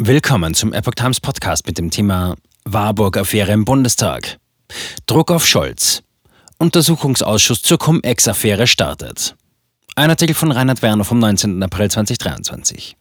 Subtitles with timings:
[0.00, 4.38] Willkommen zum Epoch Times Podcast mit dem Thema Warburg-Affäre im Bundestag.
[5.06, 6.04] Druck auf Scholz.
[6.58, 9.34] Untersuchungsausschuss zur Cum-Ex-Affäre startet.
[9.96, 11.60] Ein Artikel von Reinhard Werner vom 19.
[11.64, 12.96] April 2023.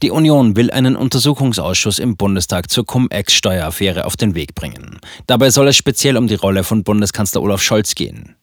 [0.00, 5.00] Die Union will einen Untersuchungsausschuss im Bundestag zur Cum-Ex-Steueraffäre auf den Weg bringen.
[5.26, 8.36] Dabei soll es speziell um die Rolle von Bundeskanzler Olaf Scholz gehen.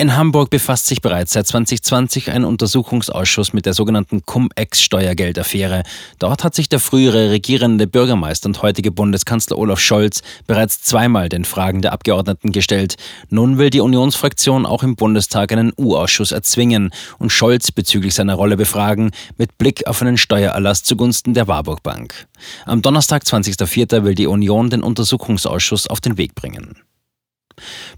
[0.00, 5.82] In Hamburg befasst sich bereits seit 2020 ein Untersuchungsausschuss mit der sogenannten Cum-Ex-Steuergeldaffäre.
[6.20, 11.44] Dort hat sich der frühere regierende Bürgermeister und heutige Bundeskanzler Olaf Scholz bereits zweimal den
[11.44, 12.94] Fragen der Abgeordneten gestellt.
[13.28, 18.56] Nun will die Unionsfraktion auch im Bundestag einen U-Ausschuss erzwingen und Scholz bezüglich seiner Rolle
[18.56, 22.28] befragen, mit Blick auf einen Steuererlass zugunsten der Warburg Bank.
[22.66, 24.04] Am Donnerstag, 20.04.
[24.04, 26.76] will die Union den Untersuchungsausschuss auf den Weg bringen.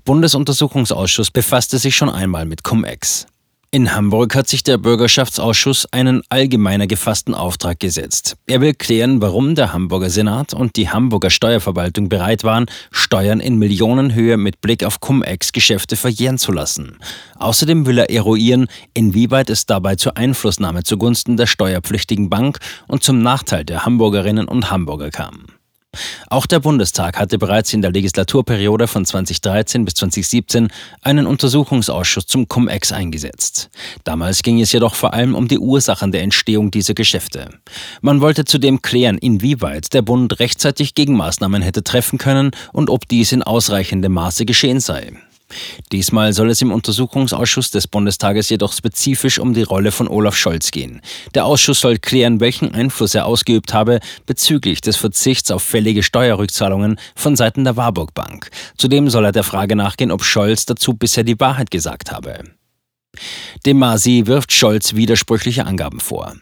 [0.05, 3.27] Bundesuntersuchungsausschuss befasste sich schon einmal mit Cum-Ex.
[3.73, 8.37] In Hamburg hat sich der Bürgerschaftsausschuss einen allgemeiner gefassten Auftrag gesetzt.
[8.49, 13.59] Er will klären, warum der Hamburger Senat und die Hamburger Steuerverwaltung bereit waren, Steuern in
[13.59, 16.99] Millionenhöhe mit Blick auf Cum-Ex-Geschäfte verjähren zu lassen.
[17.37, 23.23] Außerdem will er eruieren, inwieweit es dabei zur Einflussnahme zugunsten der steuerpflichtigen Bank und zum
[23.23, 25.45] Nachteil der Hamburgerinnen und Hamburger kam.
[26.29, 30.69] Auch der Bundestag hatte bereits in der Legislaturperiode von 2013 bis 2017
[31.03, 33.69] einen Untersuchungsausschuss zum Cum-Ex eingesetzt.
[34.05, 37.51] Damals ging es jedoch vor allem um die Ursachen der Entstehung dieser Geschäfte.
[38.01, 43.33] Man wollte zudem klären, inwieweit der Bund rechtzeitig Gegenmaßnahmen hätte treffen können und ob dies
[43.33, 45.13] in ausreichendem Maße geschehen sei.
[45.93, 50.71] Diesmal soll es im Untersuchungsausschuss des Bundestages jedoch spezifisch um die Rolle von Olaf Scholz
[50.71, 51.01] gehen.
[51.35, 56.99] Der Ausschuss soll klären, welchen Einfluss er ausgeübt habe bezüglich des Verzichts auf fällige Steuerrückzahlungen
[57.15, 58.51] von Seiten der Warburg Bank.
[58.77, 62.45] Zudem soll er der Frage nachgehen, ob Scholz dazu bisher die Wahrheit gesagt habe.
[63.67, 66.35] Dem Masi wirft Scholz widersprüchliche Angaben vor.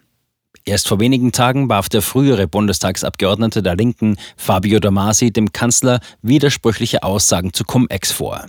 [0.68, 7.04] Erst vor wenigen Tagen warf der frühere Bundestagsabgeordnete der Linken, Fabio Damasi, dem Kanzler widersprüchliche
[7.04, 8.44] Aussagen zu Cum-Ex vor.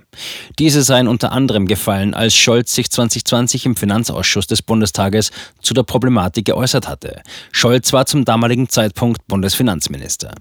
[0.60, 5.32] Diese seien unter anderem gefallen, als Scholz sich 2020 im Finanzausschuss des Bundestages
[5.62, 7.22] zu der Problematik geäußert hatte.
[7.54, 10.36] Scholz war zum damaligen Zeitpunkt Bundesfinanzminister.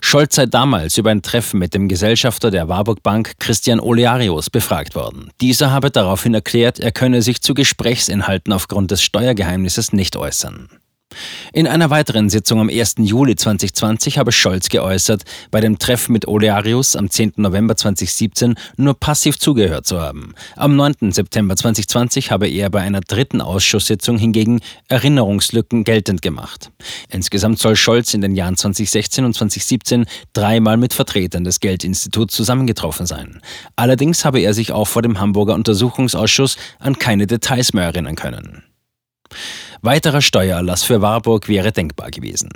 [0.00, 4.94] Scholz sei damals über ein Treffen mit dem Gesellschafter der Warburg Bank Christian Olearius befragt
[4.94, 5.30] worden.
[5.40, 10.68] Dieser habe daraufhin erklärt, er könne sich zu Gesprächsinhalten aufgrund des Steuergeheimnisses nicht äußern.
[11.52, 12.96] In einer weiteren Sitzung am 1.
[12.98, 17.34] Juli 2020 habe Scholz geäußert, bei dem Treffen mit Olearius am 10.
[17.36, 20.34] November 2017 nur passiv zugehört zu haben.
[20.56, 21.10] Am 9.
[21.10, 26.70] September 2020 habe er bei einer dritten Ausschusssitzung hingegen Erinnerungslücken geltend gemacht.
[27.08, 30.04] Insgesamt soll Scholz in den Jahren 2016 und 2017
[30.34, 33.40] dreimal mit Vertretern des Geldinstituts zusammengetroffen sein.
[33.74, 38.64] Allerdings habe er sich auch vor dem Hamburger Untersuchungsausschuss an keine Details mehr erinnern können.
[39.82, 42.50] Weiterer Steuererlass für Warburg wäre denkbar gewesen.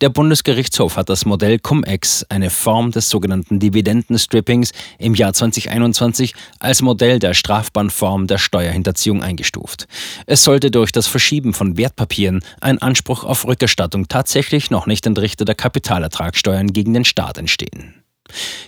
[0.00, 6.80] Der Bundesgerichtshof hat das Modell Cum-Ex, eine Form des sogenannten Dividendenstrippings, im Jahr 2021 als
[6.80, 9.86] Modell der strafbaren Form der Steuerhinterziehung eingestuft.
[10.24, 15.54] Es sollte durch das Verschieben von Wertpapieren ein Anspruch auf Rückerstattung tatsächlich noch nicht entrichteter
[15.54, 17.99] Kapitalertragssteuern gegen den Staat entstehen.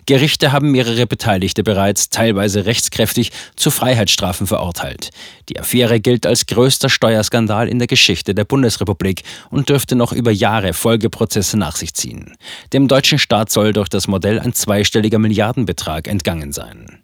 [0.06, 5.10] Gerichte haben mehrere Beteiligte bereits, teilweise rechtskräftig, zu Freiheitsstrafen verurteilt.
[5.48, 10.30] Die Affäre gilt als größter Steuerskandal in der Geschichte der Bundesrepublik und dürfte noch über
[10.30, 12.34] Jahre Folgeprozesse nach sich ziehen.
[12.72, 17.01] Dem deutschen Staat soll durch das Modell ein zweistelliger Milliardenbetrag entgangen sein.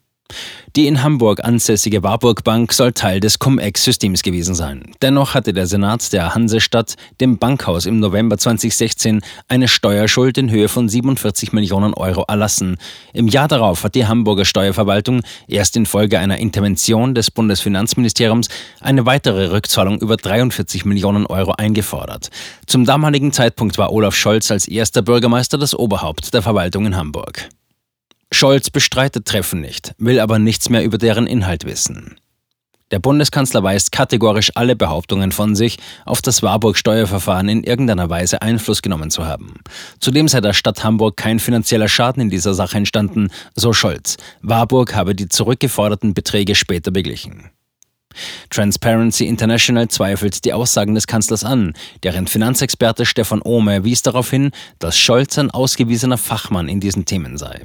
[0.77, 4.93] Die in Hamburg ansässige Warburg Bank soll Teil des Cum-Ex-Systems gewesen sein.
[5.01, 10.69] Dennoch hatte der Senat der Hansestadt dem Bankhaus im November 2016 eine Steuerschuld in Höhe
[10.69, 12.77] von 47 Millionen Euro erlassen.
[13.13, 18.49] Im Jahr darauf hat die Hamburger Steuerverwaltung erst infolge einer Intervention des Bundesfinanzministeriums
[18.81, 22.29] eine weitere Rückzahlung über 43 Millionen Euro eingefordert.
[22.67, 27.49] Zum damaligen Zeitpunkt war Olaf Scholz als erster Bürgermeister das Oberhaupt der Verwaltung in Hamburg.
[28.33, 32.17] Scholz bestreitet Treffen nicht, will aber nichts mehr über deren Inhalt wissen.
[32.91, 38.81] Der Bundeskanzler weist kategorisch alle Behauptungen von sich, auf das Warburg-Steuerverfahren in irgendeiner Weise Einfluss
[38.81, 39.61] genommen zu haben.
[40.01, 44.17] Zudem sei der Stadt Hamburg kein finanzieller Schaden in dieser Sache entstanden, so Scholz.
[44.41, 47.51] Warburg habe die zurückgeforderten Beträge später beglichen.
[48.51, 51.75] Transparency International zweifelt die Aussagen des Kanzlers an.
[52.03, 57.39] Deren Finanzexperte Stefan Ohme wies darauf hin, dass Scholz ein ausgewiesener Fachmann in diesen Themen
[57.39, 57.63] sei.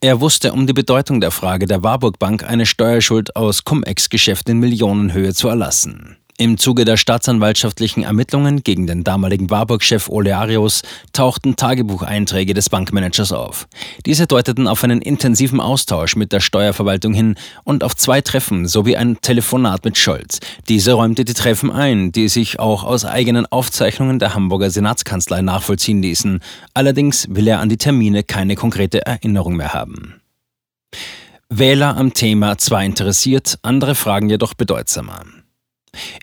[0.00, 4.60] Er wusste um die Bedeutung der Frage der Warburg Bank, eine Steuerschuld aus Cum-Ex-Geschäften in
[4.60, 6.16] Millionenhöhe zu erlassen.
[6.38, 10.82] Im Zuge der staatsanwaltschaftlichen Ermittlungen gegen den damaligen Warburg-Chef Ole Arius
[11.14, 13.66] tauchten Tagebucheinträge des Bankmanagers auf.
[14.04, 18.98] Diese deuteten auf einen intensiven Austausch mit der Steuerverwaltung hin und auf zwei Treffen sowie
[18.98, 20.40] ein Telefonat mit Scholz.
[20.68, 26.02] Diese räumte die Treffen ein, die sich auch aus eigenen Aufzeichnungen der Hamburger Senatskanzlei nachvollziehen
[26.02, 26.40] ließen.
[26.74, 30.20] Allerdings will er an die Termine keine konkrete Erinnerung mehr haben.
[31.48, 35.22] Wähler am Thema zwar interessiert, andere Fragen jedoch bedeutsamer.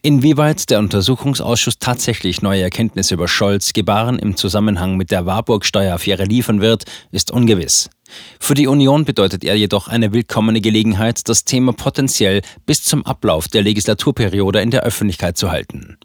[0.02, 6.62] Inwieweit der Untersuchungsausschuss tatsächlich neue Erkenntnisse über Scholz Gebaren im Zusammenhang mit der Warburg-Steueraffäre liefern
[6.62, 7.90] wird, ist ungewiss.
[8.40, 13.48] Für die Union bedeutet er jedoch eine willkommene Gelegenheit, das Thema potenziell bis zum Ablauf
[13.48, 15.98] der Legislaturperiode in der Öffentlichkeit zu halten.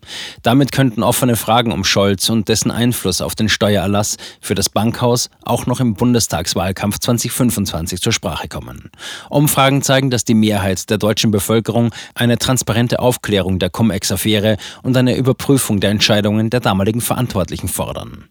[0.42, 5.30] Damit könnten offene Fragen um Scholz und dessen Einfluss auf den Steuererlass für das Bankhaus
[5.42, 8.90] auch noch im Bundestagswahlkampf 2025 zur Sprache kommen.
[9.28, 15.16] Umfragen zeigen, dass die Mehrheit der deutschen Bevölkerung eine transparente Aufklärung der Cum-Ex-Affäre und eine
[15.16, 18.28] Überprüfung der Entscheidungen der damaligen Verantwortlichen fordern.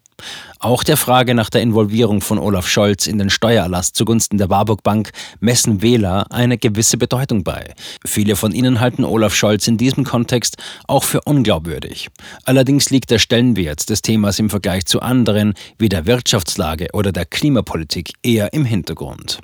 [0.60, 4.82] Auch der Frage nach der Involvierung von Olaf Scholz in den Steuererlass zugunsten der Warburg
[4.82, 7.74] Bank messen Wähler eine gewisse Bedeutung bei.
[8.04, 10.56] Viele von ihnen halten Olaf Scholz in diesem Kontext
[10.86, 12.08] auch für unglaubwürdig.
[12.44, 17.24] Allerdings liegt der Stellenwert des Themas im Vergleich zu anderen wie der Wirtschaftslage oder der
[17.24, 19.38] Klimapolitik eher im Hintergrund.